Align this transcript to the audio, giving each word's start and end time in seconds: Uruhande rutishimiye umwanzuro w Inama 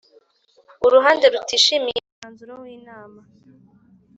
Uruhande 0.85 1.25
rutishimiye 1.33 1.99
umwanzuro 2.07 2.53
w 2.61 2.63
Inama 2.77 3.21